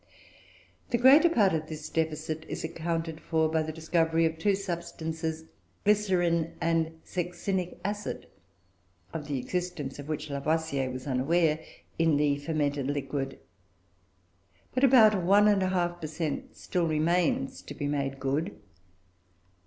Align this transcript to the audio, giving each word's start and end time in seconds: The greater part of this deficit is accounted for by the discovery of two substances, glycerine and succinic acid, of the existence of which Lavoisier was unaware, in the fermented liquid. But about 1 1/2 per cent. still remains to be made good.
The 0.89 0.97
greater 0.97 1.29
part 1.29 1.53
of 1.53 1.67
this 1.67 1.87
deficit 1.87 2.43
is 2.49 2.63
accounted 2.63 3.19
for 3.21 3.47
by 3.47 3.61
the 3.61 3.71
discovery 3.71 4.25
of 4.25 4.39
two 4.39 4.55
substances, 4.55 5.43
glycerine 5.83 6.55
and 6.59 6.99
succinic 7.05 7.77
acid, 7.85 8.25
of 9.13 9.27
the 9.27 9.37
existence 9.37 9.99
of 9.99 10.09
which 10.09 10.31
Lavoisier 10.31 10.89
was 10.89 11.05
unaware, 11.05 11.59
in 11.99 12.17
the 12.17 12.39
fermented 12.39 12.87
liquid. 12.87 13.37
But 14.73 14.83
about 14.83 15.21
1 15.23 15.45
1/2 15.45 16.01
per 16.01 16.07
cent. 16.07 16.55
still 16.57 16.87
remains 16.87 17.61
to 17.61 17.75
be 17.75 17.85
made 17.85 18.19
good. 18.19 18.59